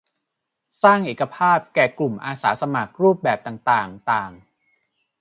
[0.81, 4.31] สร้างเอกภาพแก่กลุ่มอาสาสมัครรูปแบบต่างต่างต่าง